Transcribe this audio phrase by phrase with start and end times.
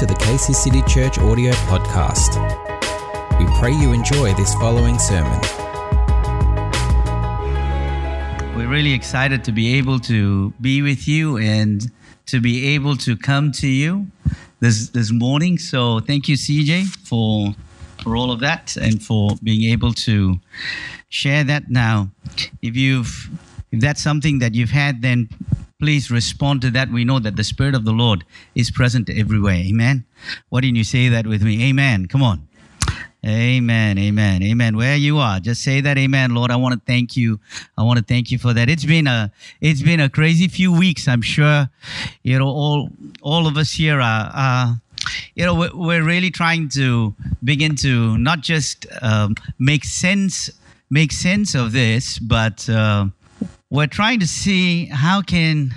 [0.00, 2.40] to the Casey City Church audio podcast.
[3.38, 5.38] We pray you enjoy this following sermon.
[8.56, 11.82] We're really excited to be able to be with you and
[12.28, 14.06] to be able to come to you
[14.60, 15.58] this this morning.
[15.58, 17.54] So thank you, CJ, for
[18.02, 20.40] for all of that and for being able to
[21.10, 21.68] share that.
[21.68, 22.08] Now,
[22.62, 23.28] if you've
[23.70, 25.28] if that's something that you've had, then
[25.80, 26.90] please respond to that.
[26.90, 29.54] We know that the Spirit of the Lord is present everywhere.
[29.54, 30.04] Amen.
[30.50, 31.68] Why didn't you say that with me?
[31.68, 32.06] Amen.
[32.06, 32.46] Come on.
[33.22, 34.78] Amen, amen, amen.
[34.78, 36.50] Where you are, just say that, amen, Lord.
[36.50, 37.38] I want to thank you.
[37.76, 38.70] I want to thank you for that.
[38.70, 39.30] It's been a,
[39.60, 41.06] it's been a crazy few weeks.
[41.06, 41.68] I'm sure,
[42.22, 42.88] you know, all,
[43.20, 44.74] all of us here are, uh,
[45.34, 50.48] you know, we're, we're really trying to begin to not just um, make sense,
[50.88, 53.04] make sense of this, but uh,
[53.70, 55.72] we're trying to see how can,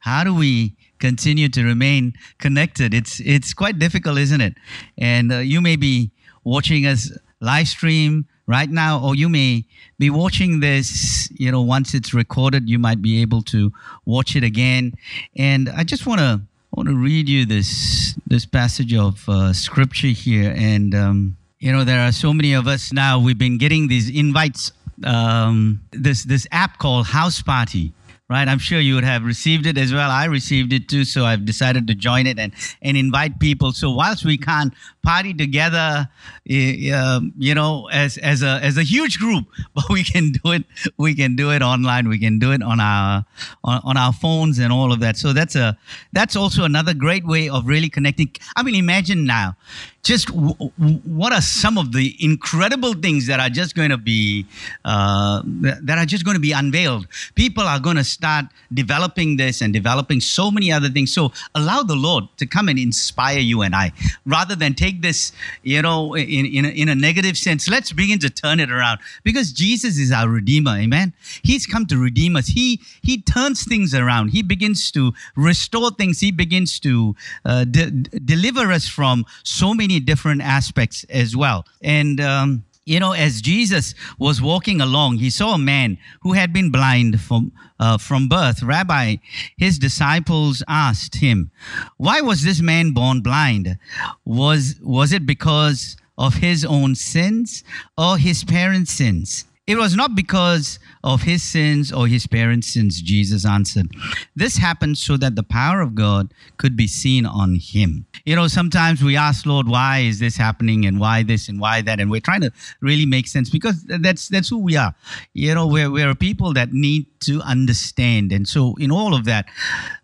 [0.00, 2.94] how do we continue to remain connected?
[2.94, 4.54] It's, it's quite difficult, isn't it?
[4.96, 6.10] And uh, you may be
[6.44, 9.64] watching us live stream right now, or you may
[9.98, 13.72] be watching this, you know, once it's recorded, you might be able to
[14.04, 14.94] watch it again.
[15.36, 16.40] And I just want to
[16.72, 20.54] want to read you this this passage of uh, scripture here.
[20.56, 23.18] And um, you know, there are so many of us now.
[23.18, 24.72] We've been getting these invites.
[25.04, 27.92] Um, this this app called House Party
[28.32, 28.48] right?
[28.48, 30.10] I'm sure you would have received it as well.
[30.10, 33.72] I received it too, so I've decided to join it and, and invite people.
[33.72, 34.72] So whilst we can't
[35.02, 40.32] party together, uh, you know, as, as a as a huge group, but we can
[40.32, 40.64] do it.
[40.96, 42.08] We can do it online.
[42.08, 43.24] We can do it on our
[43.64, 45.16] on, on our phones and all of that.
[45.16, 45.76] So that's a
[46.12, 48.32] that's also another great way of really connecting.
[48.56, 49.56] I mean, imagine now,
[50.02, 53.96] just w- w- what are some of the incredible things that are just going to
[53.96, 54.46] be
[54.84, 59.60] uh, that are just going to be unveiled people are going to start developing this
[59.60, 63.62] and developing so many other things so allow the lord to come and inspire you
[63.62, 63.92] and i
[64.26, 65.32] rather than take this
[65.62, 68.98] you know in, in, a, in a negative sense let's begin to turn it around.
[69.22, 71.14] Because jesus is our redeemer amen?
[71.42, 72.48] He's come to redeem us.
[72.48, 74.28] He he turns things around.
[74.28, 76.20] He begins to restore things.
[76.20, 77.14] He begins to
[77.44, 81.64] uh, de- deliver us from so many different aspects as well.
[81.80, 86.52] And, um, you know, as Jesus was walking along, he saw a man who had
[86.52, 88.62] been blind from, uh, from birth.
[88.62, 89.16] Rabbi,
[89.56, 91.50] his disciples asked him,
[91.96, 93.78] Why was this man born blind?
[94.24, 97.62] Was, was it because of his own sins
[97.96, 99.44] or his parents' sins?
[99.64, 103.86] It was not because of his sins or his parents' sins, Jesus answered.
[104.34, 108.06] This happened so that the power of God could be seen on him.
[108.24, 111.80] You know, sometimes we ask, Lord, why is this happening and why this and why
[111.82, 112.00] that?
[112.00, 114.96] And we're trying to really make sense because that's that's who we are.
[115.32, 118.32] You know, we're, we're people that need to understand.
[118.32, 119.46] And so in all of that,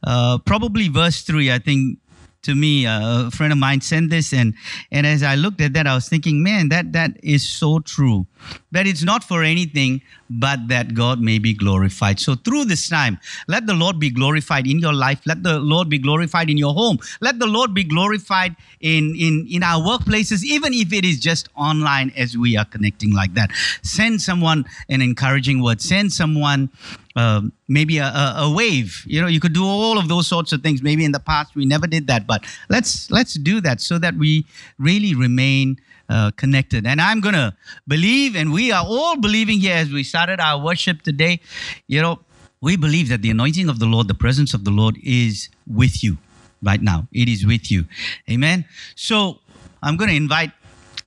[0.05, 1.99] uh, probably verse 3, I think
[2.43, 4.55] to me a friend of mine sent this and
[4.93, 8.27] and as i looked at that i was thinking man that that is so true
[8.73, 12.21] that it's not for anything but that god may be glorified.
[12.21, 15.21] So through this time let the lord be glorified in your life.
[15.27, 16.99] Let the lord be glorified in your home.
[17.21, 21.49] Let the lord be glorified in in in our workplaces even if it is just
[21.57, 23.51] online as we are connecting like that.
[23.83, 25.81] Send someone an encouraging word.
[25.81, 26.71] Send someone
[27.17, 29.03] uh, maybe a, a, a, wave.
[29.07, 30.83] You know, you could do all of those sorts of things.
[30.83, 34.15] Maybe in the past we never did that, but let's let's do that so that
[34.15, 34.47] we
[34.79, 36.87] really remain uh, connected.
[36.87, 41.03] And I'm gonna believe, and we are all believing here as we started our worship
[41.03, 41.41] today.
[41.87, 42.21] You know,
[42.61, 46.03] we believe that the anointing of the Lord, the presence of the Lord, is with
[46.03, 46.19] you
[46.63, 47.07] right now.
[47.13, 47.85] It is with you.
[48.31, 48.65] Amen.
[48.95, 49.39] So
[49.83, 50.53] I'm gonna invite.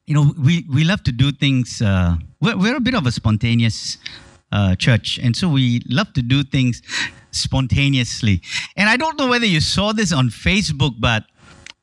[0.08, 1.82] You know, we we love to do things.
[1.82, 3.98] Uh, we're, we're a bit of a spontaneous
[4.52, 5.20] uh, church.
[5.22, 6.82] And so we love to do things
[7.32, 8.42] spontaneously.
[8.76, 11.24] And I don't know whether you saw this on Facebook, but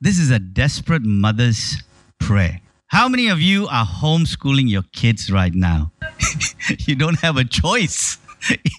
[0.01, 1.81] this is a desperate mother's
[2.19, 2.61] prayer.
[2.89, 5.91] How many of you are homeschooling your kids right now?
[6.87, 8.17] you don't have a choice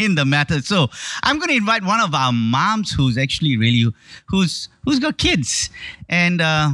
[0.00, 0.61] in the matter.
[0.62, 0.88] So
[1.23, 3.94] I'm going to invite one of our moms who's actually really
[4.29, 5.70] who's who's got kids,
[6.08, 6.70] and uh,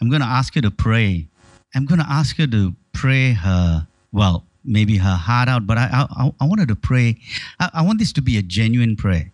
[0.00, 1.28] I'm going to ask her to pray.
[1.72, 5.68] I'm going to ask her to pray her well maybe her heart out.
[5.68, 7.16] But I, I, I wanted to pray.
[7.60, 9.30] I, I want this to be a genuine prayer,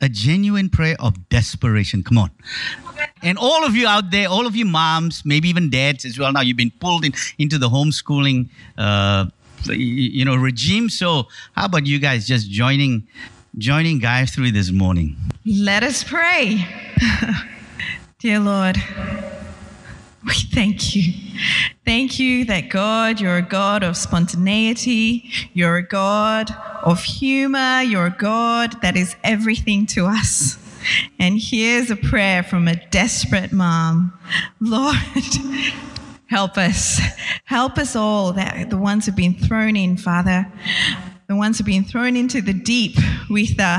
[0.00, 2.02] a genuine prayer of desperation.
[2.02, 2.30] Come on.
[3.22, 6.32] And all of you out there, all of you moms, maybe even dads as well.
[6.32, 8.48] Now you've been pulled in, into the homeschooling,
[8.78, 9.26] uh,
[9.68, 10.88] you know, regime.
[10.88, 13.06] So how about you guys just joining,
[13.58, 15.16] joining Gayatri this morning?
[15.44, 16.66] Let us pray.
[18.18, 18.76] Dear Lord,
[20.26, 21.12] we thank you.
[21.84, 26.50] Thank you that God, you're a God of spontaneity, you're a God
[26.82, 30.58] of humor, you're a God that is everything to us.
[31.18, 34.18] And here's a prayer from a desperate mom
[34.60, 34.96] Lord,
[36.26, 37.00] help us.
[37.44, 40.50] Help us all, that the ones who've been thrown in, Father,
[41.28, 42.96] the ones who've been thrown into the deep
[43.30, 43.78] with uh,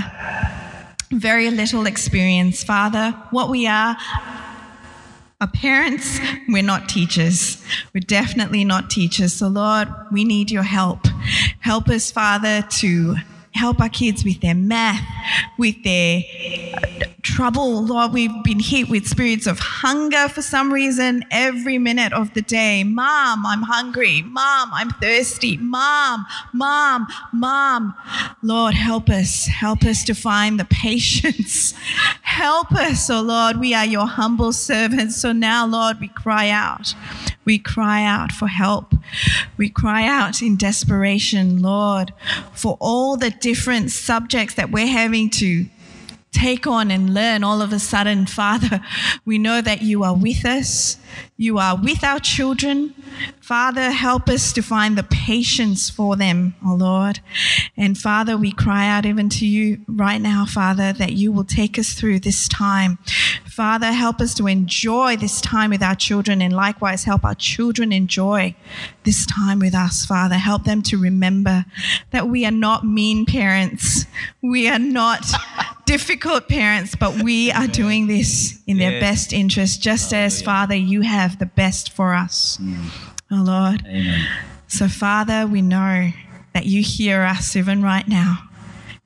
[1.12, 2.64] very little experience.
[2.64, 3.98] Father, what we are
[5.40, 6.20] are parents,
[6.50, 7.64] we're not teachers.
[7.94, 9.34] We're definitely not teachers.
[9.34, 11.06] So, Lord, we need your help.
[11.60, 13.18] Help us, Father, to
[13.58, 15.02] help our kids with their math,
[15.58, 16.22] with their
[17.22, 17.84] trouble.
[17.84, 22.42] Lord, we've been hit with spirits of hunger for some reason every minute of the
[22.42, 22.84] day.
[22.84, 24.22] Mom, I'm hungry.
[24.22, 25.58] Mom, I'm thirsty.
[25.58, 27.94] Mom, mom, mom.
[28.42, 29.46] Lord, help us.
[29.48, 31.74] Help us to find the patience.
[32.22, 33.60] help us, oh Lord.
[33.60, 35.18] We are your humble servants.
[35.18, 36.96] So now, Lord, we cry out.
[37.46, 38.94] We cry out for help.
[39.58, 42.14] We cry out in desperation, Lord,
[42.54, 45.66] for all the different subjects that we're having to
[46.38, 48.82] take on and learn all of a sudden, Father,
[49.26, 50.98] we know that you are with us.
[51.36, 52.94] You are with our children.
[53.42, 57.20] Father, help us to find the patience for them, oh Lord.
[57.76, 61.80] And Father, we cry out even to you right now, Father, that you will take
[61.80, 63.00] us through this time.
[63.58, 67.92] Father, help us to enjoy this time with our children and likewise help our children
[67.92, 68.56] enjoy
[69.04, 70.36] this time with us, Father.
[70.36, 71.66] Help them to remember
[72.12, 74.06] that we are not mean parents.
[74.44, 75.26] We are not
[75.88, 79.02] difficult parents, but we are doing this in their Yes.
[79.02, 82.60] best interest, just as, Father, you have the best for us.
[82.62, 82.92] Mm.
[83.32, 83.84] Oh, Lord.
[83.88, 84.28] Amen.
[84.68, 86.12] So, Father, we know
[86.54, 88.47] that you hear us even right now.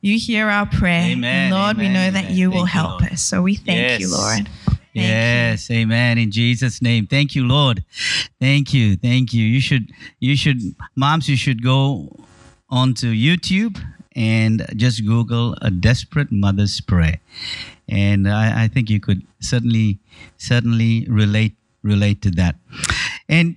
[0.02, 1.12] You hear our prayer.
[1.12, 2.36] Amen, Lord, we amen, know that amen.
[2.36, 3.14] you will Thank you, help Lord.
[3.14, 3.22] us.
[3.22, 4.48] So we thank you, Lord.
[4.48, 5.02] Thank you.
[5.04, 6.18] yes, amen.
[6.18, 7.06] In Jesus' name.
[7.06, 7.84] Thank you, Lord.
[8.40, 8.98] Thank you.
[8.98, 9.46] Thank you.
[9.46, 10.60] You should you should
[10.96, 12.10] moms, you should go
[12.70, 13.80] onto YouTube
[14.16, 17.20] and just Google a desperate mother's prayer.
[17.88, 20.00] And I, I think you could certainly
[20.38, 22.56] certainly relate relate to that.
[23.30, 23.56] And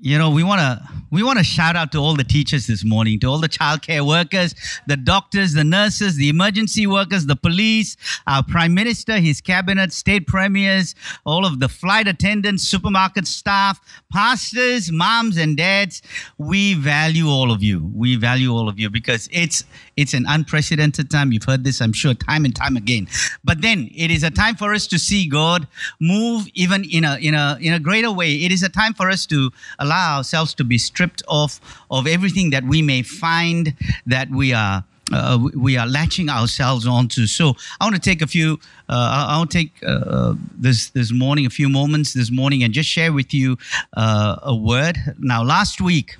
[0.00, 2.84] you know we want to we want to shout out to all the teachers this
[2.84, 4.54] morning to all the childcare workers
[4.86, 7.96] the doctors the nurses the emergency workers the police
[8.26, 10.94] our prime minister his cabinet state premiers
[11.24, 13.80] all of the flight attendants supermarket staff
[14.12, 16.02] pastors moms and dads.
[16.38, 17.90] We value all of you.
[17.94, 19.64] We value all of you because it's
[19.96, 21.32] it's an unprecedented time.
[21.32, 23.08] You've heard this i'm sure time and time again.
[23.44, 25.66] But then it is a time for us to see god
[26.00, 28.34] move even in a in a in a greater way.
[28.34, 32.50] It is a time for us to allow ourselves to be stripped off of everything
[32.50, 33.74] that we may find
[34.06, 37.26] that we are uh, we- are latching ourselves onto.
[37.26, 38.60] So I want to take a few.
[38.88, 42.30] Uh, I- I want to take uh, uh, this this morning a few moments this
[42.30, 43.58] morning and just share with you
[43.96, 44.96] uh, a word.
[45.18, 46.16] Now, last week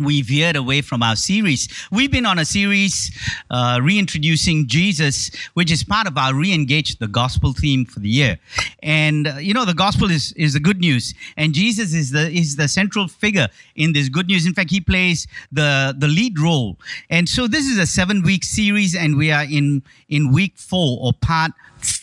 [0.00, 1.68] we veered away from our series.
[1.92, 3.10] We've been on a series
[3.50, 8.38] uh, reintroducing Jesus, which is part of our re-engage the gospel theme for the year.
[8.82, 12.30] And uh, you know, the gospel is is the good news, and Jesus is the
[12.30, 14.46] is the central figure in this good news.
[14.46, 16.78] In fact, he plays the the lead role.
[17.10, 20.98] And so this is a seven week series, and we are in in week four
[21.00, 21.52] or part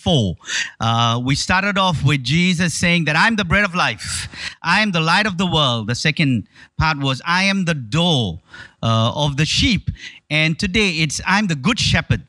[0.08, 0.38] four.
[0.80, 4.30] Uh, we started off with Jesus saying that I'm the bread of life,
[4.64, 5.88] I am the light of the world.
[5.88, 8.40] The second part was I am the door
[8.82, 9.92] uh, of the sheep,
[10.30, 12.22] and today it's I'm the good shepherd.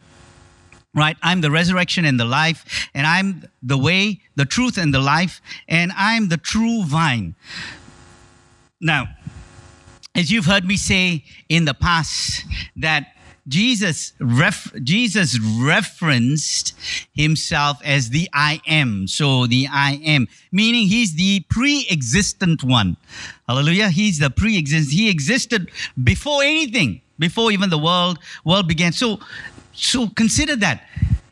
[0.92, 4.98] Right, I'm the resurrection and the life, and I'm the way, the truth, and the
[4.98, 7.36] life, and I'm the true vine.
[8.80, 9.06] Now,
[10.16, 12.44] as you've heard me say in the past,
[12.74, 13.12] that
[13.48, 16.74] Jesus ref- Jesus referenced
[17.14, 19.08] himself as the I am.
[19.08, 22.96] So the I am, meaning he's the pre-existent one.
[23.48, 23.88] Hallelujah.
[23.88, 24.92] He's the pre-existent.
[24.92, 25.70] He existed
[26.02, 28.92] before anything, before even the world world began.
[28.92, 29.20] So
[29.72, 30.86] so consider that.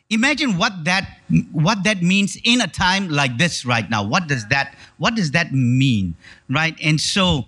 [0.08, 1.20] Imagine what that
[1.52, 4.04] what that means in a time like this right now.
[4.04, 6.14] What does that what does that mean?
[6.48, 6.78] Right?
[6.82, 7.46] And so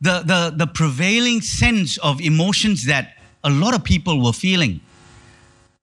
[0.00, 4.80] the, the, the prevailing sense of emotions that a lot of people were feeling.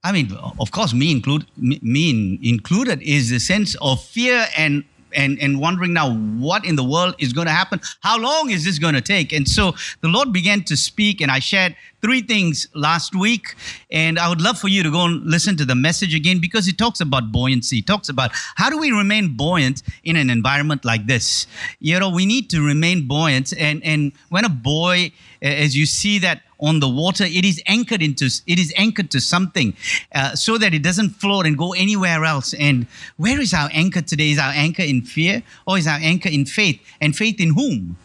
[0.04, 4.46] I mean, of course, me, include, me, me in- included, is the sense of fear
[4.56, 4.84] and,
[5.14, 7.82] and, and wondering now what in the world is going to happen.
[8.02, 9.34] How long is this going to take?
[9.34, 13.56] And so the Lord began to speak, and I shared three things last week.
[13.90, 16.68] And I would love for you to go and listen to the message again because
[16.68, 17.80] it talks about buoyancy.
[17.80, 21.48] It talks about how do we remain buoyant in an environment like this?
[21.80, 23.52] You know, we need to remain buoyant.
[23.58, 28.02] And, and when a buoy, as you see that on the water, it is anchored
[28.02, 29.76] into it is anchored to something,
[30.14, 32.54] uh, so that it doesn't float and go anywhere else.
[32.54, 32.88] And
[33.18, 34.32] where is our anchor today?
[34.32, 36.80] Is our anchor in fear, or is our anchor in faith?
[37.02, 37.98] And faith in whom?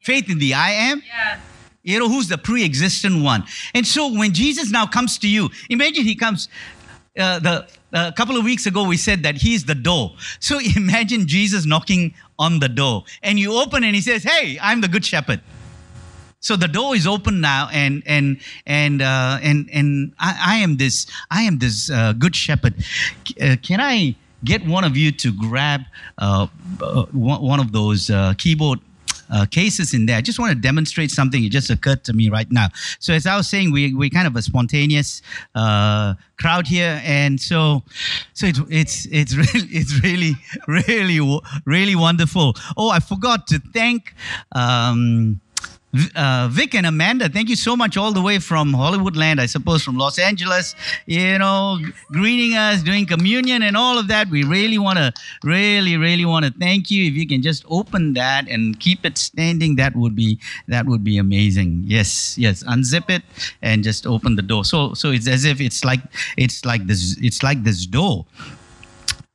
[0.00, 1.02] Faith in the I am.
[1.06, 1.40] Yeah.
[1.82, 3.44] You know who's the pre-existent one.
[3.74, 6.48] And so when Jesus now comes to you, imagine he comes
[7.18, 10.14] uh, the a couple of weeks ago we said that he's the door.
[10.38, 14.80] So imagine Jesus knocking on the door, and you open and he says, "Hey, I'm
[14.80, 15.40] the good shepherd."
[16.40, 20.78] So the door is open now, and and and uh, and and I, I am
[20.78, 22.74] this I am this uh, good shepherd.
[23.40, 25.82] Uh, can I get one of you to grab
[26.18, 26.46] uh,
[26.80, 28.80] uh, one of those uh, keyboard
[29.30, 30.16] uh, cases in there.
[30.16, 31.44] I just want to demonstrate something.
[31.44, 32.68] It just occurred to me right now.
[32.98, 35.22] So as I was saying, we we kind of a spontaneous
[35.54, 37.82] uh, crowd here, and so
[38.34, 40.34] so it's it's it's really it's really
[40.66, 42.56] really really wonderful.
[42.76, 44.14] Oh, I forgot to thank.
[44.52, 45.40] Um,
[46.14, 49.46] uh, Vic and Amanda, thank you so much all the way from Hollywood land, I
[49.46, 50.74] suppose, from Los Angeles,
[51.06, 51.78] you know,
[52.12, 54.28] greeting us, doing communion and all of that.
[54.28, 57.06] We really want to, really, really want to thank you.
[57.06, 61.02] If you can just open that and keep it standing, that would be, that would
[61.02, 61.82] be amazing.
[61.86, 62.62] Yes, yes.
[62.64, 63.22] Unzip it
[63.62, 64.64] and just open the door.
[64.64, 66.00] So, so it's as if it's like,
[66.36, 68.26] it's like this, it's like this door.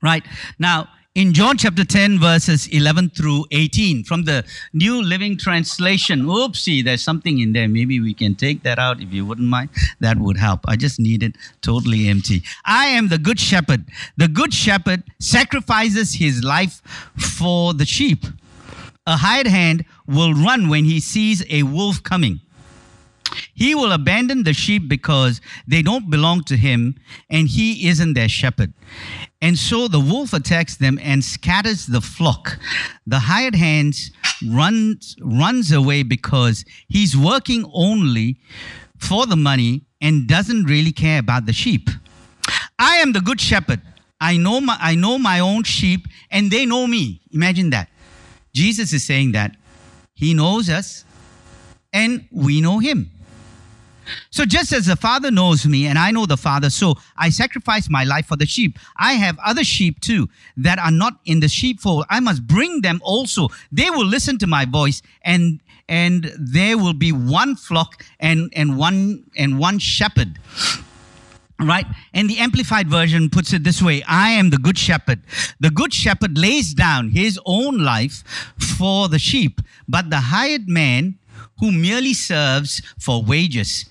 [0.02, 0.24] Right.
[0.60, 4.44] Now, in John chapter 10, verses 11 through 18, from the
[4.74, 6.24] New Living Translation.
[6.24, 7.70] Oopsie, there's something in there.
[7.70, 9.70] Maybe we can take that out if you wouldn't mind.
[10.02, 10.60] That would help.
[10.68, 12.44] I just need it totally empty.
[12.66, 13.86] I am the good shepherd.
[14.18, 16.82] The good shepherd sacrifices his life
[17.18, 18.26] for the sheep.
[19.08, 22.42] A hired hand will run when he sees a wolf coming.
[23.54, 26.96] He will abandon the sheep because they don't belong to him
[27.30, 28.74] and he isn't their shepherd.
[29.42, 32.60] And so the wolf attacks them and scatters the flock.
[33.08, 33.96] The hired hand
[34.48, 38.38] runs, runs away because he's working only
[38.98, 41.90] for the money and doesn't really care about the sheep.
[42.78, 43.82] I am the good shepherd.
[44.20, 47.22] I know my, I know my own sheep and they know me.
[47.32, 47.90] Imagine that.
[48.54, 49.56] Jesus is saying that
[50.14, 51.04] he knows us
[51.92, 53.12] and we know him.
[54.30, 57.90] So just as the Father knows me and I know the Father, so I sacrifice
[57.90, 58.78] my life for the sheep.
[58.98, 62.06] I have other sheep too that are not in the sheepfold.
[62.10, 63.50] I must bring them also.
[63.72, 68.78] They will listen to my voice and and there will be one flock and and
[68.78, 70.40] one and one shepherd
[71.60, 71.86] right?
[72.14, 75.22] And the Amplified Version puts it this way I am the good shepherd.
[75.60, 78.24] The good shepherd lays down his own life
[78.78, 81.18] for the sheep, but the hired man
[81.60, 83.86] who merely serves for wages.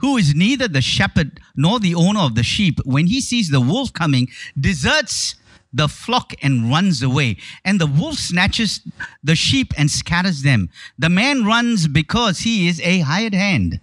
[0.00, 3.60] Who is neither the shepherd nor the owner of the sheep, when he sees the
[3.60, 4.28] wolf coming,
[4.58, 5.34] deserts
[5.72, 7.36] the flock and runs away.
[7.64, 8.80] And the wolf snatches
[9.22, 10.70] the sheep and scatters them.
[10.98, 13.80] The man runs because he is a hired hand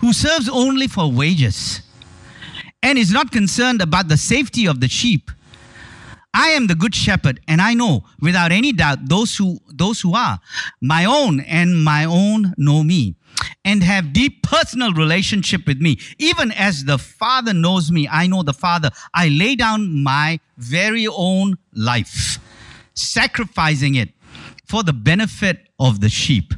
[0.00, 1.82] who serves only for wages
[2.82, 5.30] and is not concerned about the safety of the sheep.
[6.34, 10.14] I am the good shepherd, and I know without any doubt those who those who
[10.14, 10.38] are
[10.80, 13.16] my own and my own know me
[13.64, 15.98] and have deep personal relationship with me.
[16.18, 18.90] Even as the Father knows me, I know the Father.
[19.14, 22.38] I lay down my very own life,
[22.94, 24.10] sacrificing it
[24.64, 26.54] for the benefit of the sheep.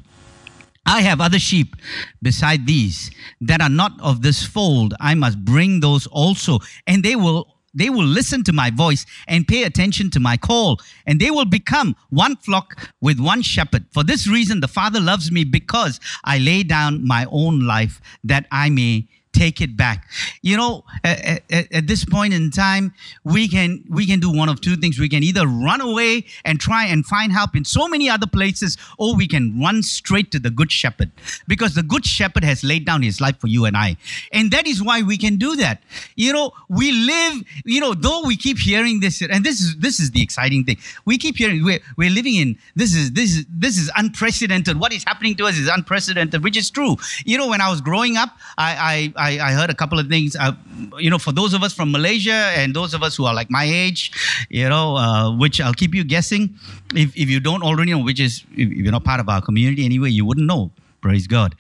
[0.87, 1.77] I have other sheep
[2.21, 4.95] beside these that are not of this fold.
[4.99, 9.47] I must bring those also, and they will they will listen to my voice and
[9.47, 13.85] pay attention to my call, and they will become one flock with one shepherd.
[13.93, 18.47] For this reason, the Father loves me because I lay down my own life that
[18.51, 20.09] I may take it back.
[20.43, 22.93] You know, at, at, at this point in time,
[23.25, 24.99] we can we can do one of two things.
[24.99, 28.77] We can either run away and try and find help in so many other places,
[28.99, 31.11] or we can run straight to the good shepherd
[31.47, 33.97] because the good shepherd has laid down his life for you and I.
[34.33, 35.83] And that is why we can do that.
[36.17, 40.01] You know, we live, you know, though we keep hearing this, and this is this
[40.01, 40.79] is the exciting thing.
[41.05, 44.79] We keep hearing we're, we're living in this is this is this is unprecedented.
[44.79, 46.97] What is happening to us is unprecedented, which is true.
[47.25, 50.09] You know, when I was growing up, I I, I, I heard a couple of
[50.09, 50.35] things.
[50.35, 50.53] Uh,
[50.99, 53.51] you know, for those of us from Malaysia and those of us who are like
[53.51, 54.11] my age,
[54.49, 56.57] you know, uh, which I'll keep you guessing.
[56.95, 59.85] If, if you don't already know, which is if you're not part of our community
[59.85, 60.73] anyway, you wouldn't know.
[61.03, 61.55] Praise God.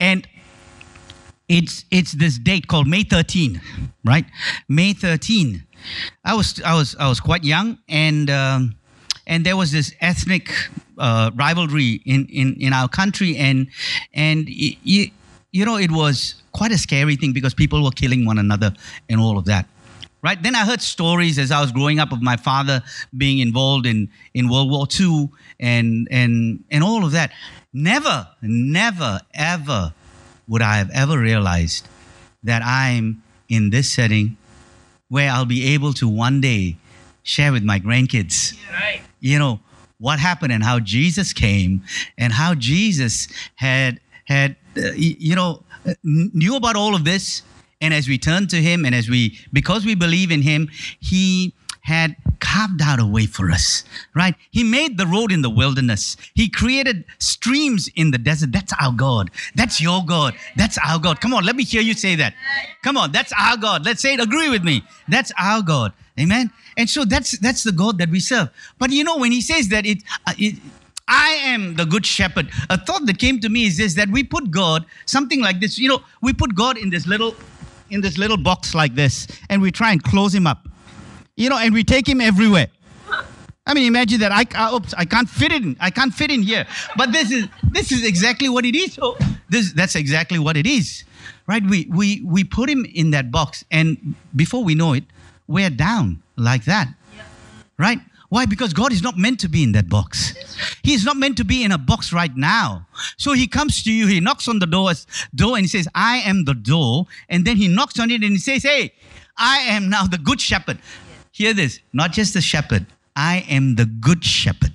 [0.00, 0.26] And
[1.48, 3.60] it's it's this date called May 13,
[4.04, 4.26] right?
[4.68, 5.64] May 13.
[6.24, 8.74] I was I was I was quite young, and um,
[9.26, 10.52] and there was this ethnic
[10.98, 13.68] uh, rivalry in, in in our country, and
[14.12, 15.10] and you,
[15.52, 18.74] you know it was quite a scary thing because people were killing one another
[19.08, 19.66] and all of that.
[20.20, 22.82] Right then, I heard stories as I was growing up of my father
[23.16, 27.32] being involved in, in World War II and and and all of that.
[27.72, 29.94] Never, never, ever
[30.48, 31.86] would I have ever realized
[32.42, 34.36] that I'm in this setting
[35.08, 36.76] where I'll be able to one day
[37.22, 38.56] share with my grandkids,
[39.20, 39.60] you know,
[39.98, 41.82] what happened and how Jesus came
[42.16, 47.42] and how Jesus had had you know uh, knew about all of this
[47.80, 51.54] And as we turn to him and as we, because we believe in him, he
[51.82, 53.84] had carved out a way for us,
[54.14, 54.34] right?
[54.50, 56.16] He made the road in the wilderness.
[56.34, 58.52] He created streams in the desert.
[58.52, 59.30] That's our God.
[59.54, 60.34] That's your God.
[60.56, 61.20] That's our God.
[61.20, 62.34] Come on, let me hear you say that.
[62.82, 63.86] Come on, that's our God.
[63.86, 64.20] Let's say it.
[64.20, 64.82] Agree with me.
[65.08, 65.92] That's our God.
[66.20, 66.50] Amen.
[66.76, 68.50] And so that's that's the God that we serve.
[68.78, 70.58] But you know, when he says that it, uh, it
[71.08, 72.50] I am the good shepherd.
[72.70, 75.78] A thought that came to me is this that we put God, something like this,
[75.78, 77.34] you know, we put God in this little
[77.90, 80.68] in this little box like this, and we try and close him up.
[81.36, 82.66] You know, and we take him everywhere.
[83.66, 84.32] I mean, imagine that.
[84.32, 85.76] I, I oops, I can't fit in.
[85.78, 86.66] I can't fit in here.
[86.96, 88.94] But this is this is exactly what it is.
[88.94, 89.16] So
[89.48, 91.04] this that's exactly what it is,
[91.46, 91.62] right?
[91.62, 95.04] We we we put him in that box, and before we know it,
[95.46, 96.88] we're down like that,
[97.78, 98.00] right?
[98.28, 98.44] Why?
[98.44, 100.34] Because God is not meant to be in that box.
[100.82, 102.86] He is not meant to be in a box right now.
[103.16, 104.92] So he comes to you, he knocks on the door,
[105.34, 107.06] door and he says, I am the door.
[107.28, 108.92] And then he knocks on it and he says, Hey,
[109.38, 110.78] I am now the good shepherd.
[111.32, 114.72] Hear this, not just the shepherd, I am the good shepherd.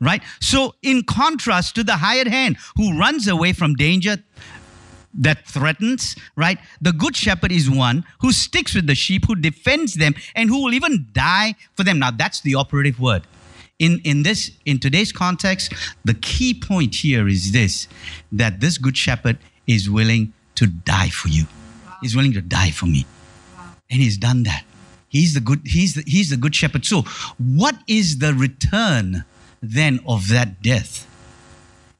[0.00, 0.22] Right?
[0.40, 4.16] So, in contrast to the hired hand who runs away from danger,
[5.14, 6.58] that threatens, right?
[6.80, 10.62] The good shepherd is one who sticks with the sheep, who defends them, and who
[10.62, 11.98] will even die for them.
[11.98, 13.22] Now, that's the operative word.
[13.78, 15.72] In, in this in today's context,
[16.04, 17.88] the key point here is this
[18.30, 21.46] that this good shepherd is willing to die for you.
[22.00, 23.06] He's willing to die for me.
[23.90, 24.64] And he's done that.
[25.08, 26.86] He's the good, he's the, he's the good shepherd.
[26.86, 27.02] So,
[27.38, 29.24] what is the return
[29.60, 31.06] then of that death?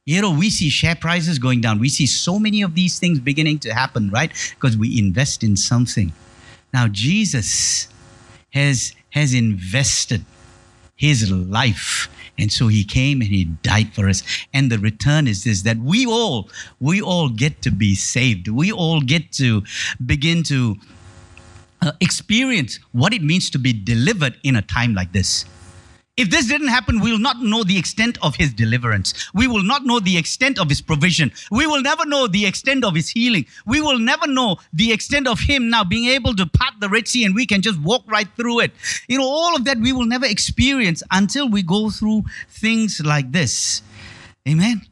[0.04, 1.78] You know, we see share prices going down.
[1.78, 4.32] We see so many of these things beginning to happen, right?
[4.54, 6.12] Because we invest in something.
[6.74, 7.88] Now, Jesus
[8.52, 10.24] has, has invested
[10.96, 12.08] his life.
[12.38, 14.22] And so he came and he died for us.
[14.52, 16.48] And the return is this that we all,
[16.80, 18.48] we all get to be saved.
[18.48, 19.62] We all get to
[20.04, 20.76] begin to
[21.82, 25.44] uh, experience what it means to be delivered in a time like this.
[26.22, 29.28] If this didn't happen, we will not know the extent of his deliverance.
[29.34, 31.32] We will not know the extent of his provision.
[31.50, 33.44] We will never know the extent of his healing.
[33.66, 37.08] We will never know the extent of him now being able to part the Red
[37.08, 38.70] Sea and we can just walk right through it.
[39.08, 43.32] You know, all of that we will never experience until we go through things like
[43.32, 43.82] this.
[44.48, 44.82] Amen.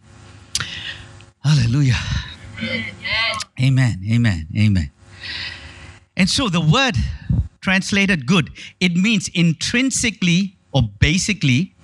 [1.44, 1.94] Hallelujah.
[3.60, 4.00] Amen.
[4.10, 4.48] Amen.
[4.58, 4.90] Amen.
[6.16, 6.96] And so the word
[7.60, 11.74] translated good, it means intrinsically or basically,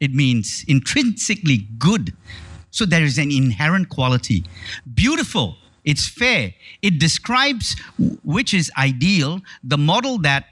[0.00, 2.12] it means intrinsically good.
[2.70, 4.44] So there is an inherent quality.
[4.94, 6.52] Beautiful, it's fair.
[6.82, 7.76] It describes
[8.22, 10.46] which is ideal, the model that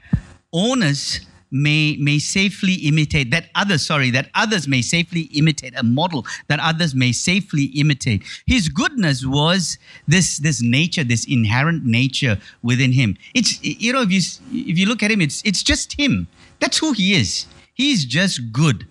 [0.51, 6.25] owners may may safely imitate that others sorry that others may safely imitate a model
[6.47, 9.77] that others may safely imitate his goodness was
[10.07, 14.19] this this nature this inherent nature within him it's you know if you
[14.51, 16.27] if you look at him it's it's just him
[16.59, 18.87] that's who he is He's just good,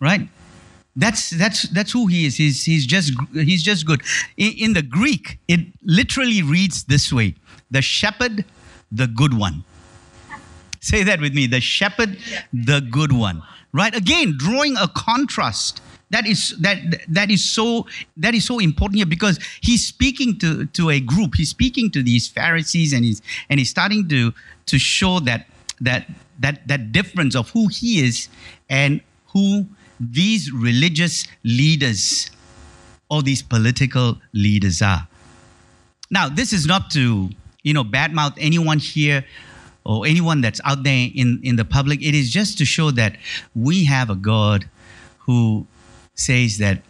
[0.00, 0.28] right?
[0.96, 2.36] That's that's that's who he is.
[2.36, 4.02] He's he's just he's just good.
[4.36, 7.36] In, in the Greek, it literally reads this way:
[7.70, 8.44] the shepherd,
[8.90, 9.64] the good one.
[10.80, 12.18] Say that with me: the shepherd,
[12.52, 13.42] the good one.
[13.72, 13.94] Right?
[13.94, 17.86] Again, drawing a contrast that is that that is so
[18.16, 22.02] that is so important here because he's speaking to to a group he's speaking to
[22.02, 24.34] these pharisees and he's and he's starting to
[24.66, 25.46] to show that
[25.80, 26.06] that
[26.40, 28.28] that that difference of who he is
[28.68, 29.66] and who
[30.00, 32.30] these religious leaders
[33.10, 35.06] or these political leaders are.
[36.10, 37.30] Now, this is not to
[37.62, 39.24] you know badmouth anyone here
[39.84, 42.02] or anyone that's out there in, in the public.
[42.02, 43.16] It is just to show that
[43.54, 44.68] we have a God
[45.18, 45.66] who
[46.14, 46.82] says that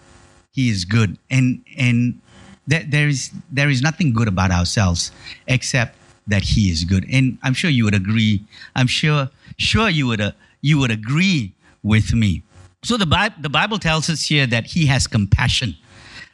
[0.53, 2.21] He is good, and and
[2.67, 5.13] that there is there is nothing good about ourselves
[5.47, 7.07] except that He is good.
[7.11, 8.45] And I'm sure you would agree.
[8.77, 9.29] I'm sure
[9.61, 12.42] sure you would uh, you would agree with me.
[12.83, 15.77] So the Bible, the Bible tells us here that He has compassion.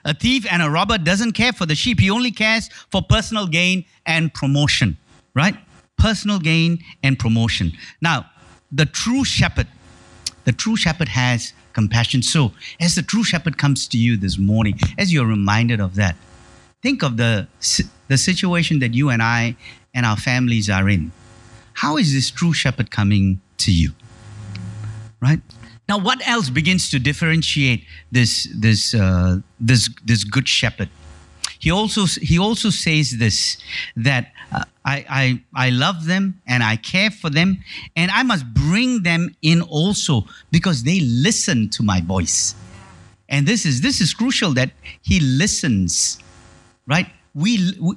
[0.04, 1.98] A thief and a robber doesn't care for the sheep.
[1.98, 4.96] He only cares for personal gain and promotion,
[5.34, 5.56] right?
[5.98, 7.72] Personal gain and promotion.
[8.00, 8.26] Now,
[8.70, 9.66] the true shepherd,
[10.44, 12.22] the true shepherd has compassion.
[12.22, 16.14] So, as the true shepherd comes to you this morning, as you're reminded of that,
[16.82, 17.48] think of the,
[18.06, 19.56] the situation that you and I
[19.92, 21.10] and our families are in.
[21.76, 23.92] How is this true shepherd coming to you?
[25.20, 25.40] Right?
[25.88, 30.88] Now, what else begins to differentiate this, this, uh, this, this good shepherd?
[31.58, 33.58] He also, he also says this
[33.96, 37.58] that uh, I, I, I love them and I care for them,
[37.94, 42.54] and I must bring them in also because they listen to my voice.
[43.28, 44.70] And this is, this is crucial that
[45.02, 46.18] he listens,
[46.86, 47.06] right?
[47.34, 47.96] We, we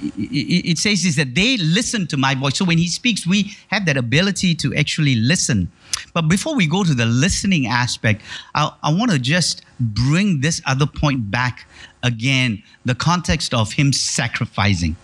[0.00, 2.58] it says is that they listen to my voice.
[2.58, 5.70] So when he speaks, we have that ability to actually listen.
[6.14, 8.22] But before we go to the listening aspect,
[8.54, 11.66] I, I want to just bring this other point back
[12.02, 14.96] again the context of him sacrificing.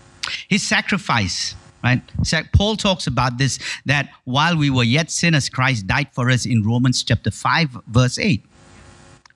[0.47, 2.01] His sacrifice, right?
[2.53, 6.63] Paul talks about this that while we were yet sinners, Christ died for us in
[6.63, 8.43] Romans chapter 5, verse 8.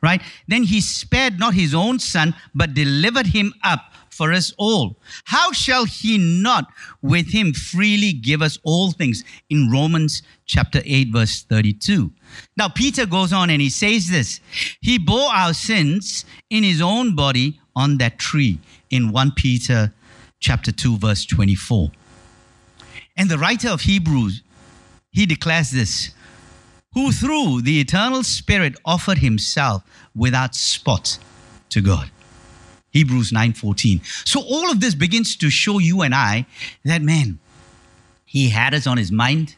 [0.01, 0.21] Right?
[0.47, 4.97] Then he spared not his own son, but delivered him up for us all.
[5.25, 6.67] How shall he not
[7.01, 9.23] with him freely give us all things?
[9.49, 12.11] In Romans chapter 8, verse 32.
[12.57, 14.39] Now, Peter goes on and he says this
[14.81, 18.59] He bore our sins in his own body on that tree
[18.89, 19.93] in 1 Peter
[20.39, 21.91] chapter 2 verse 24.
[23.17, 24.43] And the writer of Hebrews
[25.11, 26.11] he declares this
[26.93, 29.83] who through the eternal spirit offered himself
[30.15, 31.19] without spot
[31.69, 32.09] to God.
[32.91, 34.01] Hebrews 9:14.
[34.25, 36.45] So all of this begins to show you and I
[36.83, 37.39] that man
[38.25, 39.55] he had us on his mind.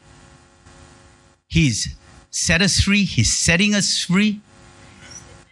[1.46, 1.94] He's
[2.30, 4.40] set us free, he's setting us free.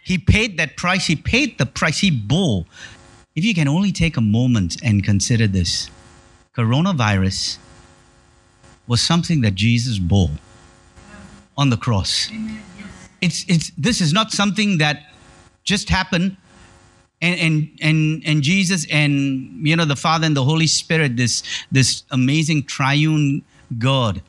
[0.03, 1.05] He paid that price.
[1.05, 1.99] He paid the price.
[1.99, 2.65] He bore.
[3.35, 5.91] If you can only take a moment and consider this
[6.57, 7.59] coronavirus
[8.87, 10.31] was something that Jesus bore
[11.57, 12.29] on the cross.
[13.21, 15.11] It's, it's, this is not something that
[15.63, 16.37] just happened
[17.21, 21.43] and, and, and, and Jesus and you know the Father and the Holy Spirit, this,
[21.71, 23.43] this amazing triune
[23.77, 24.21] God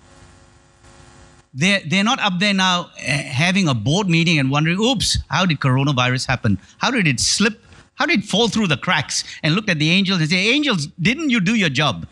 [1.55, 5.45] they're, they're not up there now uh, having a board meeting and wondering, oops, how
[5.45, 6.59] did coronavirus happen?
[6.79, 7.63] How did it slip?
[7.95, 9.25] How did it fall through the cracks?
[9.43, 12.07] And look at the angels and say, angels, didn't you do your job?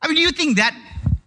[0.00, 0.76] I mean, do you think that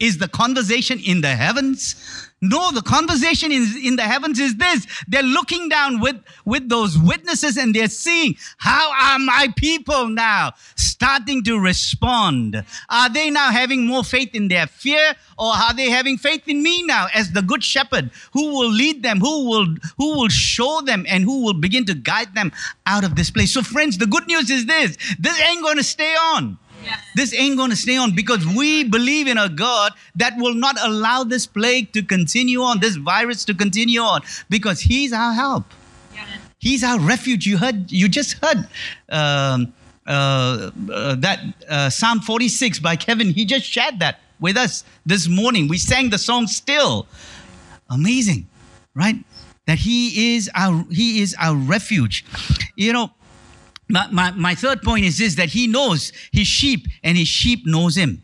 [0.02, 1.96] is the conversation in the heavens?
[2.44, 4.88] No, the conversation in, in the heavens is this.
[5.08, 10.54] They're looking down with, with those witnesses and they're seeing how are my people now
[10.76, 12.66] starting to respond?
[12.90, 16.64] Are they now having more faith in their fear or are they having faith in
[16.64, 20.82] me now as the good shepherd who will lead them, who will, who will show
[20.82, 22.52] them and who will begin to guide them
[22.88, 23.54] out of this place?
[23.54, 24.98] So friends, the good news is this.
[25.20, 26.58] This ain't going to stay on.
[27.16, 30.78] This ain't going to stay on because we believe in a God that will not
[30.82, 35.66] allow this plague to continue on, this virus to continue on, because He's our help.
[36.14, 36.26] Yeah.
[36.60, 37.46] He's our refuge.
[37.46, 38.68] You heard, you just heard
[39.10, 39.74] um,
[40.08, 41.40] uh, uh, that
[41.70, 43.30] uh, Psalm 46 by Kevin.
[43.30, 45.68] He just shared that with us this morning.
[45.68, 47.08] We sang the song still.
[47.90, 48.48] Amazing,
[48.96, 49.16] right?
[49.68, 52.26] That He is our He is our refuge.
[52.76, 53.12] You know
[53.92, 57.66] my, my, my third point is this that he knows his sheep and his sheep
[57.66, 58.24] knows him.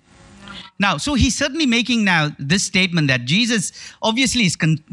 [0.79, 4.83] Now, so he's certainly making now this statement that Jesus obviously is con-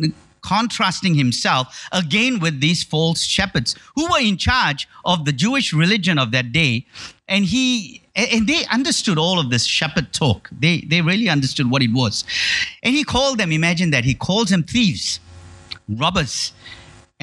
[0.43, 6.19] contrasting himself again with these false shepherds who were in charge of the Jewish religion
[6.19, 6.87] of that day.
[7.29, 10.49] And he and they understood all of this shepherd talk.
[10.53, 12.25] They they really understood what it was.
[12.83, 15.21] And he called them, imagine that, he calls them thieves,
[15.89, 16.53] robbers,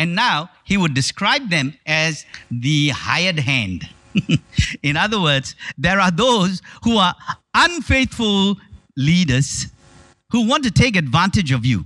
[0.01, 3.87] and now he would describe them as the hired hand.
[4.83, 7.13] In other words, there are those who are
[7.53, 8.57] unfaithful
[8.97, 9.67] leaders
[10.31, 11.85] who want to take advantage of you.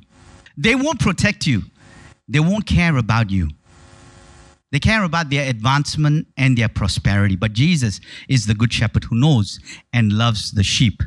[0.56, 1.63] They won't protect you,
[2.30, 3.49] they won't care about you.
[4.71, 7.36] They care about their advancement and their prosperity.
[7.36, 7.99] But Jesus
[8.30, 9.60] is the good shepherd who knows
[9.93, 11.04] and loves the sheep.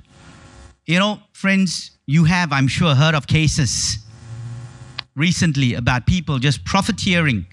[0.86, 3.98] You know, friends, you have, I'm sure, heard of cases
[5.18, 7.46] recently about people just profiteering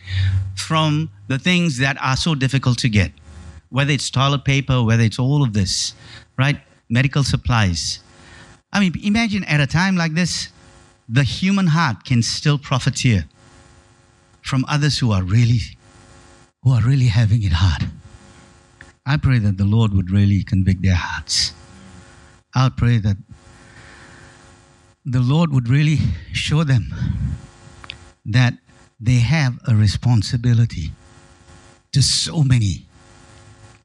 [0.56, 3.12] from the things that are so difficult to get,
[3.70, 5.94] whether it's toilet paper, whether it's all of this,
[6.38, 6.60] right?
[6.90, 8.00] Medical supplies.
[8.72, 10.50] I mean, imagine at a time like this,
[11.10, 13.26] the human heart can still profiteer
[14.42, 15.60] from others who are really
[16.62, 17.90] who are really having it hard.
[19.06, 21.54] I pray that the Lord would really convict their hearts.
[22.56, 23.18] I pray that
[25.06, 26.00] the Lord would really
[26.34, 26.92] show them
[28.26, 28.56] that
[29.00, 30.92] they have a responsibility
[31.92, 32.86] to so many.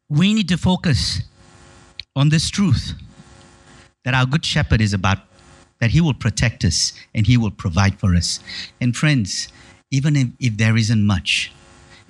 [0.08, 1.22] We need to focus
[2.16, 2.94] on this truth
[4.04, 5.18] that our good shepherd is about,
[5.80, 8.40] that he will protect us and he will provide for us.
[8.80, 9.48] And friends,
[9.90, 11.52] even if, if there isn't much,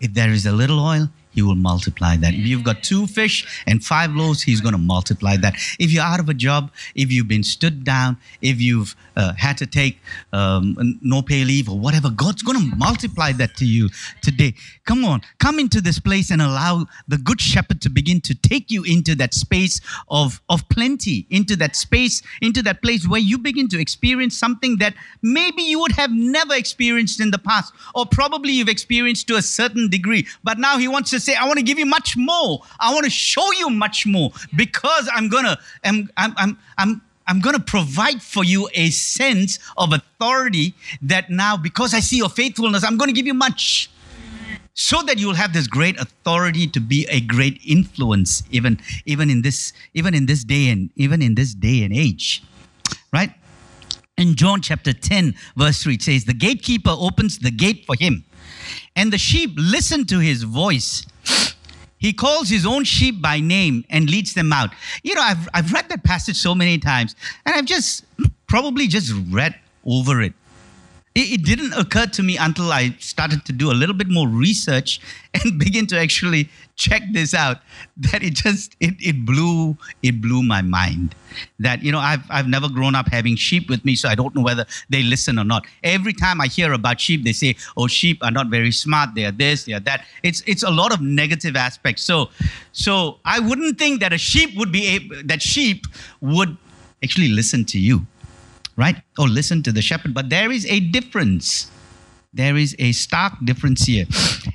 [0.01, 2.35] if there is a little oil, he will multiply that.
[2.35, 5.55] If you've got two fish and five loaves, he's going to multiply that.
[5.79, 9.57] If you're out of a job, if you've been stood down, if you've uh, had
[9.59, 9.99] to take
[10.33, 13.89] um, no pay leave or whatever, God's going to multiply that to you
[14.23, 14.55] today.
[14.87, 18.71] Come on, come into this place and allow the Good Shepherd to begin to take
[18.71, 23.39] you into that space of, of plenty, into that space, into that place where you
[23.39, 28.07] begin to experience something that maybe you would have never experienced in the past, or
[28.07, 30.27] probably you've experienced to a certain degree.
[30.43, 32.63] But now He wants to to say, I want to give you much more.
[32.79, 37.39] I want to show you much more because I'm gonna, I'm, I'm, I'm, I'm I'm
[37.39, 42.29] going to provide for you a sense of authority that now, because I see your
[42.29, 43.89] faithfulness, I'm going to give you much.
[44.75, 49.43] So that you'll have this great authority to be a great influence, even, even in
[49.43, 52.43] this, even in this day and even in this day and age.
[53.13, 53.31] Right?
[54.17, 58.25] In John chapter 10, verse 3, it says, The gatekeeper opens the gate for him,
[58.97, 61.05] and the sheep listen to his voice.
[61.99, 64.71] He calls his own sheep by name and leads them out.
[65.03, 68.05] You know, I've, I've read that passage so many times, and I've just
[68.47, 69.55] probably just read
[69.85, 70.33] over it.
[71.15, 74.29] It, it didn't occur to me until I started to do a little bit more
[74.29, 75.01] research
[75.35, 77.59] and begin to actually check this out
[77.97, 81.15] that it just it, it blew it blew my mind.
[81.59, 84.35] That you know I've, I've never grown up having sheep with me so i don't
[84.35, 85.67] know whether they listen or not.
[85.83, 89.15] Every time i hear about sheep they say oh sheep are not very smart.
[89.15, 90.07] They are this they are that.
[90.23, 92.03] It's it's a lot of negative aspects.
[92.03, 92.31] So
[92.73, 95.87] so i wouldn't think that a sheep would be able that sheep
[96.21, 96.57] would
[97.03, 98.07] actually listen to you
[98.81, 98.97] right?
[99.19, 100.15] Or listen to the shepherd.
[100.15, 101.71] But there is a difference.
[102.33, 104.07] There is a stark difference here.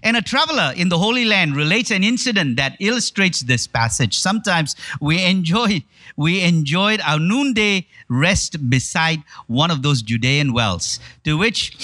[0.02, 4.18] And a traveler in the Holy Land relates an incident that illustrates this passage.
[4.18, 5.84] Sometimes we enjoy
[6.18, 11.76] we enjoyed our noonday rest beside one of those Judean wells, to which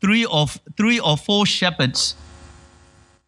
[0.00, 2.16] three of three or four shepherds,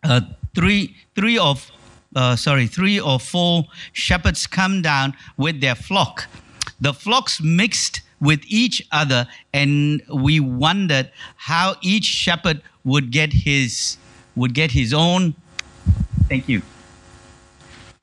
[0.02, 0.22] uh,
[0.54, 1.70] three three of
[2.16, 6.26] uh, sorry, three or four shepherds come down with their flock.
[6.80, 13.98] The flocks mixed with each other, and we wondered how each shepherd would get his
[14.34, 15.34] would get his own.
[16.28, 16.62] Thank you.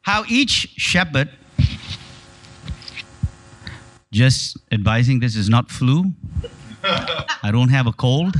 [0.01, 1.29] How each shepherd.
[4.11, 6.13] Just advising, this is not flu.
[6.83, 8.35] I don't have a cold.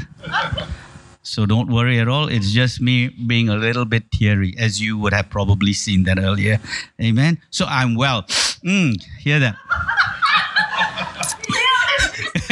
[1.23, 2.27] So don't worry at all.
[2.27, 6.19] It's just me being a little bit teary, as you would have probably seen that
[6.19, 6.59] earlier.
[7.01, 7.41] Amen.
[7.49, 8.23] So I'm well.
[8.63, 9.55] Mm, hear that.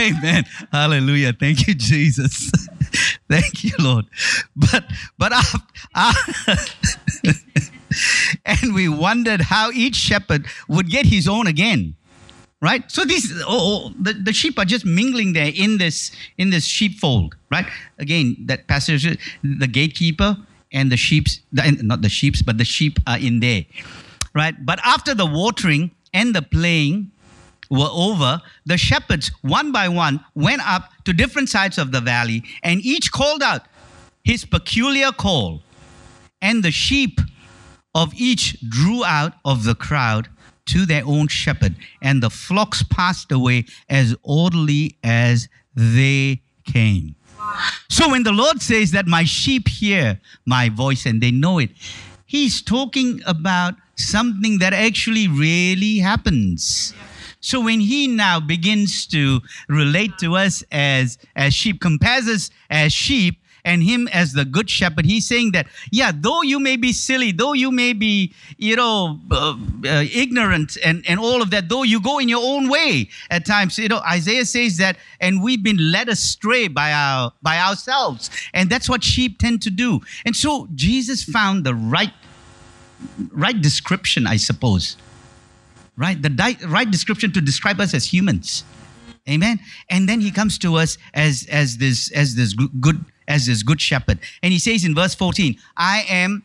[0.01, 0.45] Amen.
[0.71, 1.33] Hallelujah.
[1.33, 2.51] Thank you, Jesus.
[3.29, 4.05] Thank you, Lord.
[4.55, 4.85] But
[5.17, 5.31] but
[8.45, 11.95] and we wondered how each shepherd would get his own again.
[12.61, 12.89] Right?
[12.91, 16.65] So these oh, oh, the, the sheep are just mingling there in this in this
[16.65, 17.67] sheepfold, right?
[17.99, 19.03] Again, that passage
[19.43, 20.37] the gatekeeper
[20.71, 23.65] and the sheep's not the sheep's, but the sheep are in there.
[24.33, 24.55] Right?
[24.65, 27.11] But after the watering and the playing,
[27.71, 32.43] were over, the shepherds, one by one, went up to different sides of the valley,
[32.61, 33.63] and each called out
[34.23, 35.63] his peculiar call.
[36.41, 37.19] And the sheep
[37.95, 40.27] of each drew out of the crowd
[40.67, 47.15] to their own shepherd, and the flocks passed away as orderly as they came.
[47.89, 51.71] So when the Lord says that my sheep hear my voice and they know it,
[52.31, 56.93] He's talking about something that actually really happens.
[56.95, 57.10] Yeah.
[57.41, 62.93] So when he now begins to relate to us as, as sheep, compares us as
[62.93, 66.91] sheep, and him as the good shepherd he's saying that yeah though you may be
[66.91, 71.69] silly though you may be you know uh, uh, ignorant and, and all of that
[71.69, 75.43] though you go in your own way at times you know isaiah says that and
[75.43, 78.29] we've been led astray by our by ourselves.
[78.53, 80.01] And that's what sheep tend to do.
[80.25, 82.13] And so jesus found the right
[83.31, 84.95] right description i suppose
[86.01, 86.19] right?
[86.19, 88.63] The di- right description to describe us as humans.
[89.29, 89.59] Amen.
[89.89, 93.79] And then he comes to us as as this as this good as this good
[93.79, 94.19] shepherd.
[94.41, 96.43] And he says in verse 14, I am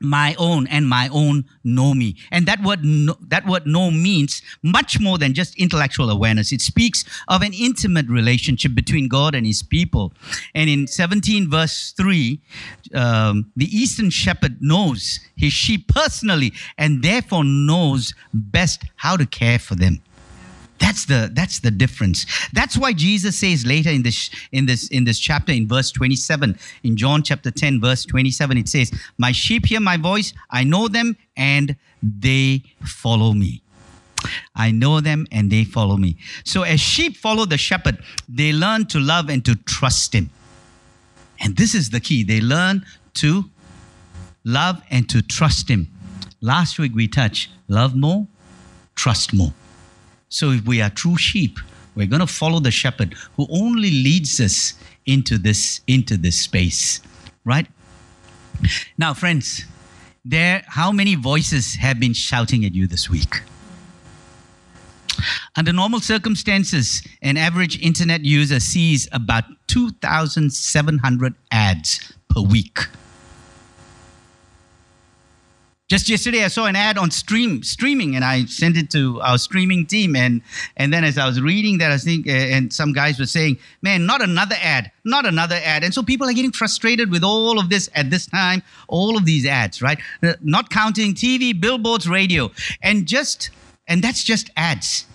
[0.00, 2.16] my own and my own know me.
[2.30, 6.52] And that word know, that word know means much more than just intellectual awareness.
[6.52, 10.12] It speaks of an intimate relationship between god and his people.
[10.54, 12.40] And in 17 verse 3
[12.94, 19.58] um, the eastern shepherd knows his sheep personally and therefore knows best how to care
[19.58, 20.00] for them
[20.80, 22.26] that's the that's the difference.
[22.52, 26.58] That's why Jesus says later in this in this in this chapter in verse 27
[26.82, 30.88] in John chapter 10 verse 27 it says, "My sheep hear my voice, I know
[30.88, 33.62] them and they follow me."
[34.54, 36.16] I know them and they follow me.
[36.44, 40.28] So as sheep follow the shepherd, they learn to love and to trust him.
[41.38, 42.22] And this is the key.
[42.22, 43.48] They learn to
[44.44, 45.88] love and to trust him.
[46.42, 48.26] Last week we touched love more,
[48.94, 49.54] trust more.
[50.30, 51.58] So if we are true sheep,
[51.94, 57.00] we're going to follow the shepherd who only leads us into this into this space,
[57.44, 57.66] right?
[58.96, 59.64] Now, friends,
[60.24, 63.42] there how many voices have been shouting at you this week?
[65.56, 72.78] Under normal circumstances, an average internet user sees about 2,700 ads per week.
[75.90, 79.38] Just yesterday, I saw an ad on stream streaming, and I sent it to our
[79.38, 80.14] streaming team.
[80.14, 80.40] And
[80.76, 83.58] and then as I was reading that, I think, uh, and some guys were saying,
[83.82, 87.58] "Man, not another ad, not another ad." And so people are getting frustrated with all
[87.58, 89.98] of this at this time, all of these ads, right?
[90.40, 93.50] Not counting TV, billboards, radio, and just
[93.88, 95.06] and that's just ads.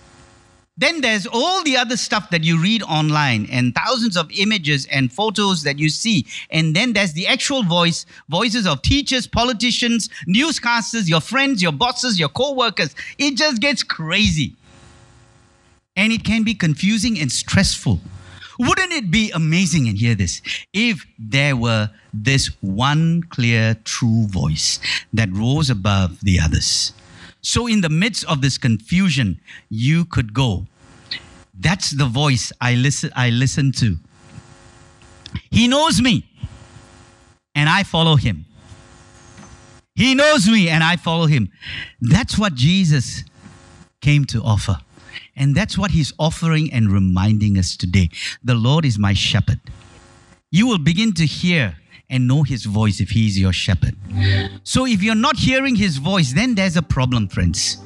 [0.77, 5.11] Then there's all the other stuff that you read online and thousands of images and
[5.11, 6.25] photos that you see.
[6.49, 12.19] And then there's the actual voice, voices of teachers, politicians, newscasters, your friends, your bosses,
[12.19, 12.93] your co-workers.
[13.17, 14.53] It just gets crazy.
[15.95, 18.01] And it can be confusing and stressful.
[18.59, 20.41] Wouldn't it be amazing and hear this
[20.73, 24.79] if there were this one clear true voice
[25.13, 26.91] that rose above the others?
[27.45, 30.65] So, in the midst of this confusion, you could go.
[31.53, 33.97] That's the voice I listen, I listen to.
[35.51, 36.27] He knows me,
[37.53, 38.45] and I follow him.
[39.93, 41.51] He knows me, and I follow him.
[42.01, 43.23] That's what Jesus
[44.01, 44.79] came to offer.
[45.35, 48.09] And that's what he's offering and reminding us today.
[48.43, 49.59] The Lord is my shepherd.
[50.49, 51.77] You will begin to hear
[52.09, 53.95] and know his voice if he is your shepherd.
[54.63, 57.77] So if you're not hearing his voice, then there's a problem, friends.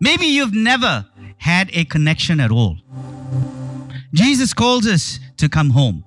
[0.00, 1.06] Maybe you've never
[1.38, 2.76] had a connection at all.
[4.12, 6.04] Jesus calls us to come home.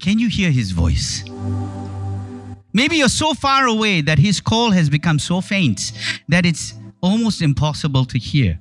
[0.00, 1.24] Can you hear his voice?
[2.72, 5.92] Maybe you're so far away that his call has become so faint
[6.28, 8.60] that it's almost impossible to hear.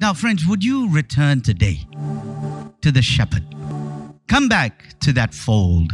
[0.00, 1.86] Now, friends, would you return today
[2.82, 3.44] to the shepherd?
[4.28, 5.90] Come back to that fold.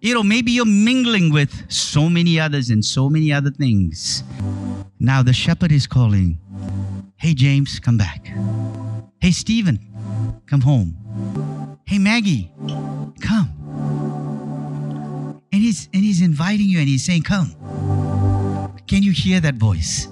[0.00, 4.24] You know, maybe you're mingling with so many others and so many other things.
[4.98, 6.38] Now the shepherd is calling,
[7.16, 8.32] Hey, James, come back.
[9.20, 9.78] Hey, Stephen,
[10.46, 11.78] come home.
[11.84, 12.50] Hey, Maggie,
[13.20, 13.54] come.
[15.52, 17.54] And he's, and he's inviting you and he's saying, Come.
[18.86, 20.08] Can you hear that voice?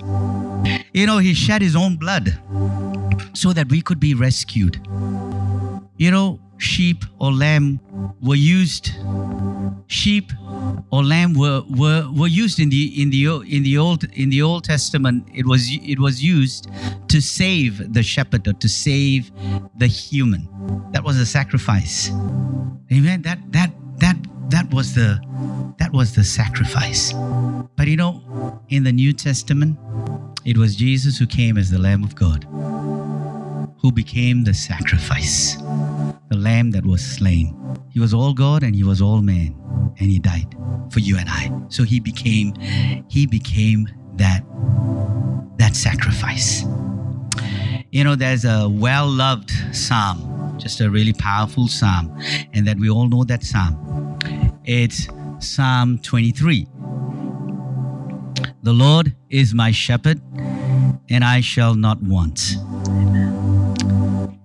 [0.92, 2.38] You know, he shed his own blood
[3.32, 4.86] so that we could be rescued.
[5.96, 7.80] You know, sheep or lamb
[8.22, 8.90] were used.
[9.88, 10.32] Sheep
[10.90, 14.42] or lamb were, were, were used in the in the in the old in the
[14.42, 15.28] old testament.
[15.34, 16.68] It was it was used
[17.08, 19.30] to save the shepherd or to save
[19.76, 20.48] the human.
[20.92, 22.10] That was a sacrifice.
[22.92, 23.22] Amen.
[23.22, 24.16] That that that
[24.50, 25.20] that was the
[25.78, 27.12] that was the sacrifice.
[27.76, 28.22] But you know
[28.68, 29.78] in the new testament
[30.44, 32.44] it was jesus who came as the lamb of god
[33.86, 35.56] who became the sacrifice
[36.28, 37.54] the lamb that was slain.
[37.88, 39.54] He was all God and he was all man,
[40.00, 40.56] and he died
[40.90, 41.52] for you and I.
[41.68, 42.52] So he became
[43.08, 44.42] he became that
[45.58, 46.64] that sacrifice.
[47.92, 52.10] You know, there's a well-loved psalm, just a really powerful psalm,
[52.52, 54.18] and that we all know that psalm.
[54.64, 55.06] It's
[55.38, 56.66] Psalm 23.
[58.64, 60.20] The Lord is my shepherd,
[61.08, 62.56] and I shall not want.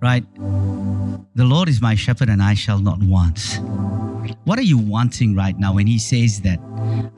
[0.02, 0.24] Right?
[1.36, 3.60] The Lord is my shepherd, and I shall not want.
[4.44, 6.58] What are you wanting right now when He says that?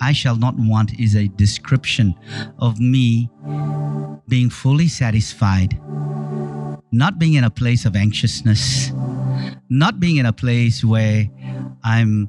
[0.01, 2.14] I shall not want is a description
[2.59, 3.31] of me
[4.29, 5.79] being fully satisfied,
[6.92, 8.92] not being in a place of anxiousness,
[9.70, 11.27] not being in a place where
[11.83, 12.29] I'm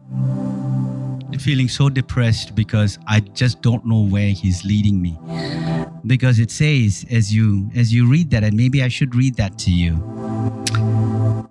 [1.39, 5.17] feeling so depressed because I just don't know where he's leading me.
[6.07, 9.57] Because it says as you as you read that and maybe I should read that
[9.59, 9.93] to you.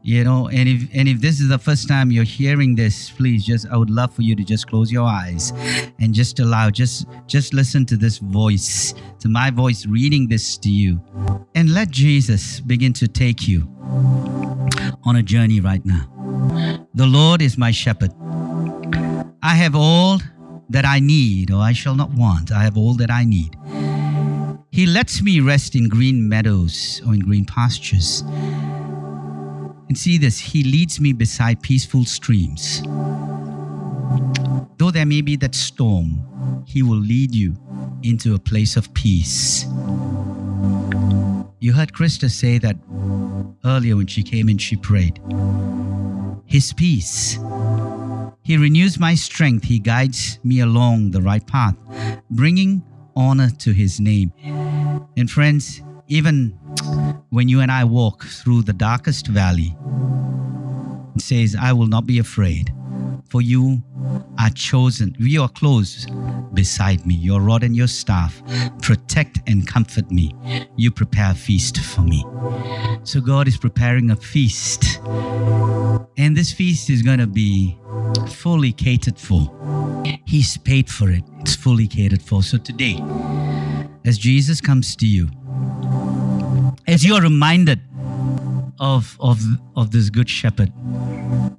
[0.03, 3.43] You know and if and if this is the first time you're hearing this please
[3.43, 5.51] just i would love for you to just close your eyes
[5.99, 10.69] and just allow just just listen to this voice to my voice reading this to
[10.71, 11.01] you.
[11.55, 13.67] And let jesus begin to take you
[15.05, 16.05] on a journey right now.
[16.95, 18.13] The lord is my shepherd.
[19.43, 20.21] I have all
[20.69, 22.53] that i need or i shall not want.
[22.53, 23.57] I have all that i need
[24.75, 28.25] he lets me rest in green meadows or in green pastures
[29.95, 32.83] and see this, He leads me beside peaceful streams.
[34.77, 37.55] Though there may be that storm, He will lead you
[38.03, 39.67] into a place of peace.
[41.61, 42.77] You heard Krista say that
[43.65, 45.21] earlier when she came in, she prayed.
[46.45, 47.39] His peace.
[48.43, 49.65] He renews my strength.
[49.65, 51.77] He guides me along the right path,
[52.31, 52.83] bringing
[53.15, 54.33] honor to His name.
[55.17, 56.51] And friends, even
[57.31, 59.77] when you and I walk through the darkest valley,
[61.15, 62.73] it says, I will not be afraid,
[63.31, 63.83] for you
[64.39, 65.17] are chosen.
[65.19, 66.07] You are close
[66.53, 67.15] beside me.
[67.15, 68.43] Your rod and your staff
[68.83, 70.35] protect and comfort me.
[70.77, 72.25] You prepare a feast for me.
[73.05, 75.01] So God is preparing a feast
[76.17, 77.79] And this feast is going to be
[78.29, 79.51] fully catered for.
[80.27, 82.43] He's paid for it, it's fully catered for.
[82.43, 82.97] So today,
[84.05, 85.29] as Jesus comes to you,
[86.87, 87.81] as you are reminded
[88.79, 89.41] of, of,
[89.77, 90.71] of this good shepherd,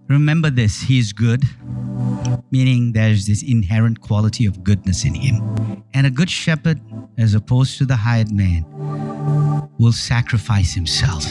[0.07, 1.43] remember this He is good,
[2.51, 5.83] meaning there's this inherent quality of goodness in Him.
[5.93, 6.79] And a good shepherd,
[7.17, 8.65] as opposed to the hired man,
[9.79, 11.23] will sacrifice Himself.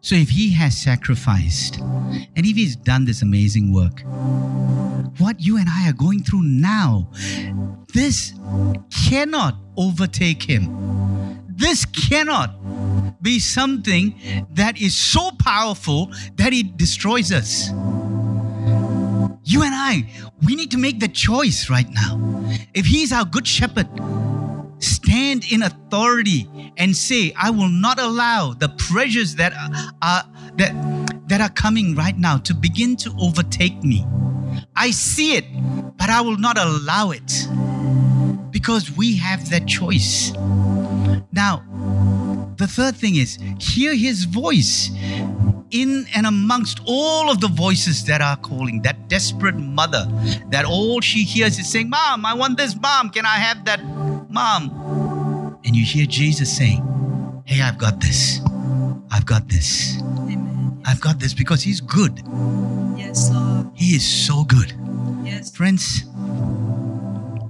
[0.00, 4.02] So if He has sacrificed, and if He's done this amazing work,
[5.18, 7.10] what you and I are going through now,
[9.08, 11.42] cannot overtake Him.
[11.48, 12.50] This cannot
[13.22, 14.14] be something
[14.50, 17.70] that is so powerful that it destroys us.
[19.44, 20.10] You and I,
[20.44, 22.20] we need to make the choice right now.
[22.74, 23.88] If He's our good shepherd,
[24.78, 26.46] stand in authority
[26.76, 29.54] and say, I will not allow the pressures that
[30.02, 30.22] are,
[30.56, 34.06] that, that are coming right now to begin to overtake me.
[34.76, 35.46] I see it,
[35.96, 37.48] but I will not allow it
[38.58, 40.32] because we have that choice.
[41.30, 41.62] Now,
[42.56, 44.90] the third thing is hear his voice
[45.70, 50.08] in and amongst all of the voices that are calling, that desperate mother
[50.48, 53.80] that all she hears is saying, Mom, I want this, Mom, can I have that,
[54.28, 55.60] Mom?
[55.64, 56.82] And you hear Jesus saying,
[57.44, 58.40] Hey, I've got this.
[59.12, 60.02] I've got this.
[60.02, 60.82] Amen.
[60.84, 62.22] I've got this because he's good.
[62.96, 63.70] Yes, Lord.
[63.74, 64.74] He is so good.
[65.22, 65.54] Yes.
[65.54, 66.02] Friends,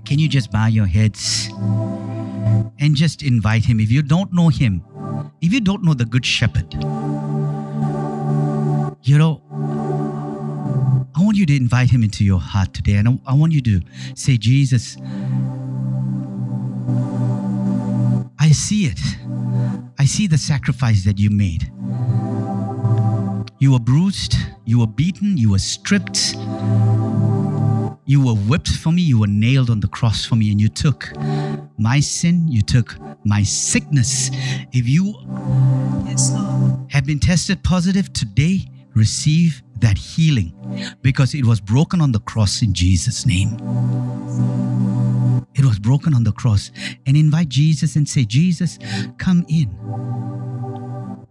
[0.08, 1.50] can you just bow your heads
[2.78, 3.78] and just invite him?
[3.78, 4.82] If you don't know him,
[5.42, 6.72] if you don't know the Good Shepherd,
[9.02, 9.42] you know,
[11.14, 12.94] I want you to invite him into your heart today.
[12.94, 13.82] And I, want you to
[14.14, 14.96] say, Jesus,
[18.38, 19.00] I see it.
[19.98, 21.70] I see the sacrifice that you made.
[23.58, 26.34] You were bruised, you were beaten, you were stripped,
[28.08, 30.68] you were whipped for me, you were nailed on the cross for me, and you
[30.70, 31.12] took
[31.78, 32.96] my sin, you took
[33.26, 34.30] my sickness.
[34.72, 35.14] If you
[36.06, 36.32] Yes,
[36.88, 40.54] have been tested positive today, receive that healing
[41.02, 43.58] because it was broken on the cross in Jesus' name.
[45.54, 46.70] It was broken on the cross.
[47.06, 48.78] And invite Jesus and say, Jesus,
[49.18, 49.68] come in.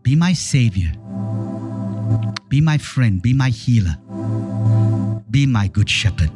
[0.04, 0.92] Be my Savior.
[2.50, 3.22] Be my friend.
[3.22, 3.98] Be my healer.
[5.30, 6.32] Be my good shepherd.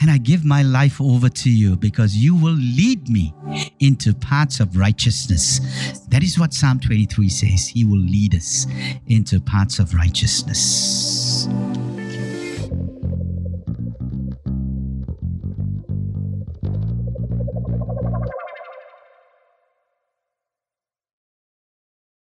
[0.00, 3.32] And I give my life over to you because you will lead me
[3.80, 5.60] into paths of righteousness.
[6.08, 7.68] That is what Psalm 23 says.
[7.68, 8.66] He will lead us
[9.06, 11.46] into paths of righteousness.